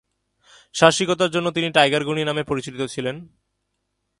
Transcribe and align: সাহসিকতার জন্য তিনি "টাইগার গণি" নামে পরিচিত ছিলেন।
সাহসিকতার 0.75 1.29
জন্য 1.29 1.47
তিনি 1.51 1.67
"টাইগার 1.71 2.03
গণি" 2.05 2.23
নামে 2.25 2.43
পরিচিত 2.43 2.73
ছিলেন। 2.85 3.15